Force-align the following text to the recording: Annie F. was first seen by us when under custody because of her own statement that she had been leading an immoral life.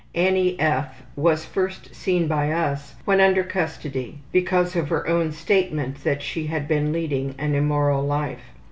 Annie 0.15 0.59
F. 0.59 1.03
was 1.15 1.45
first 1.45 1.93
seen 1.93 2.25
by 2.27 2.51
us 2.51 2.95
when 3.05 3.21
under 3.21 3.43
custody 3.43 4.17
because 4.31 4.75
of 4.75 4.89
her 4.89 5.07
own 5.07 5.31
statement 5.31 6.03
that 6.03 6.23
she 6.23 6.47
had 6.47 6.67
been 6.67 6.91
leading 6.91 7.35
an 7.37 7.53
immoral 7.53 8.01
life. 8.03 8.41